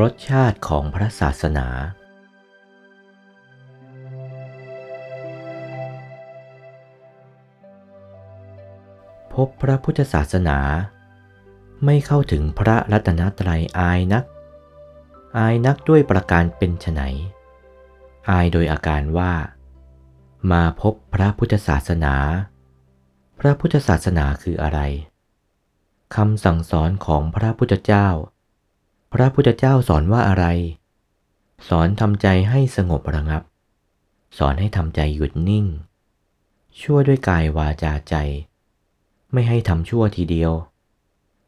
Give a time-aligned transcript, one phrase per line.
[0.00, 1.66] รสชาติของพระศาสนา
[9.34, 10.58] พบพระพุทธศาสนา
[11.84, 14.24] ไม่เข้าถึงพระรัตนตรัยอายนัก
[15.38, 17.00] อายนักด้วยประการเป็นไฉน
[18.30, 19.34] อายโดยอาการว่า
[20.52, 22.14] มาพบพระพุทธศาสนา
[23.40, 24.80] พระพุทธศาสนาคืออะไร
[26.16, 28.08] คำสั่งสอนของพระพุทธเจ้า
[29.12, 30.44] พระพุทธเจ้าสอนว่าอะไร
[31.68, 33.42] สอนทำใจให้สงบระงับ
[34.38, 35.66] สอนให้ทำใจหยุดนิ่ง
[36.80, 38.16] ชั่วด้วยกายวาจาใจ
[39.32, 40.52] ไม่ให้ทำชั่วทีเดียว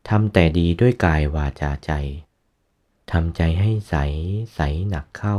[0.09, 1.93] ทำแต่ดีด้วยกายวาจาใจ
[3.13, 3.95] ทำใจให้ใส
[4.55, 5.37] ใสหนักเข้า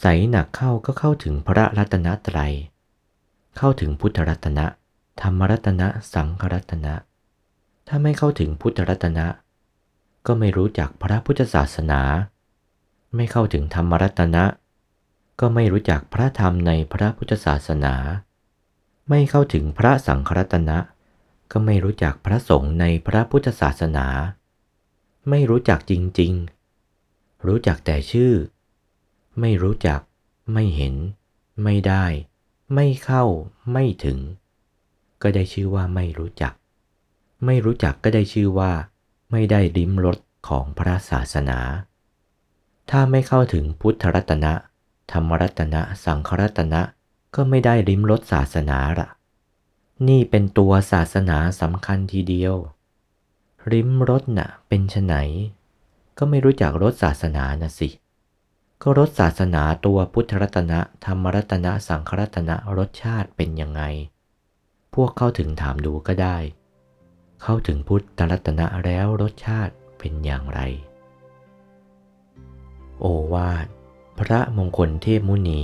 [0.00, 2.54] ใสหนักเข้าก็เข้าถึงพระรัตนตรัย
[3.56, 4.66] เข้าถึงพุทธรัตนะ
[5.20, 6.94] ธรรมรัตนะ สังฆรัตนะ
[7.88, 9.26] ถ้าไม่เข้าถึงพุทธรัตนะ
[10.26, 12.00] ก็ไม่รู้จักพระพุทธศาสนา
[13.14, 14.44] ไม่เข้าถึงธรรมรัตนะ
[15.40, 17.94] ก็ไม่รู้จักพระธรรมในพระพุทธศาสนา
[19.08, 20.78] ไม่เข้าถึงพระสังฆรัตนะ
[21.52, 24.06] ก็ไม่รู้จักพระสงฆ์ในพระพุทธศาสนา
[25.28, 28.32] ไม่รู้จักจริงๆ รู้จักแต่ชื่อ
[29.40, 30.00] ไม่รู้จัก
[30.52, 30.94] ไม่เห็น
[31.64, 32.04] ไม่ได้
[32.74, 33.24] ไม่เข้า
[33.72, 34.18] ไม่ถึง
[35.22, 36.52] ก็ได้ชื่อว่าไม่รู้จัก
[37.44, 38.72] ไม่รู้จักก็ได้ชื่อว่า
[39.30, 41.58] ไม่ได้ลิ้มรสของพระศาสนา
[42.90, 44.52] ถ้าไม่เข้าถึงพุทธรัตนะ
[45.12, 46.82] ธรรมรัตนะ สังฆรัตนะ
[47.34, 49.08] ก็ไม่ได้ลิ้มรสศาสนาละ
[50.08, 52.54] นี่เป็นตัวศาสนาสำคัญทีเดียว
[53.72, 55.14] ริมรสน่ะเป็นไฉน
[56.18, 57.88] ก็ไม่รู้จักรสศาสนานะสิ
[58.82, 63.82] ก็รสศาสนาตัวพุทธรัตนะ ธรรมรัตนะ สังฆรัตนะรสชาติเป็นยังไง
[64.94, 66.36] พวกเข้าถึงถามดูก็ได้
[67.42, 70.60] เข้าถึงพุทธรัตนะแล้วรสชาติเป็นอย่างไร
[73.00, 73.66] โอวาท
[74.18, 75.62] พระมงคลเทพมุนี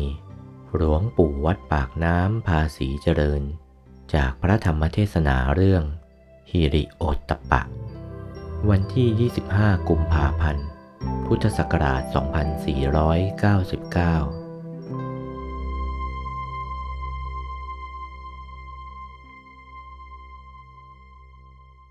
[0.77, 3.43] หลวงปู่วัดปากน้ำภาษีเจริญ
[4.15, 5.83] จากพระธรรมเทศนาเรื่อง
[6.51, 7.63] ฮิริโอตตปะ
[8.71, 10.67] วันที่ 25 กุมภาพันธ์
[11.27, 12.03] พุทธศักราช
[13.65, 14.44] 2499